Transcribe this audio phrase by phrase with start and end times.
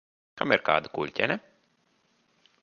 [0.41, 1.39] Kam ir kāda kuļķene?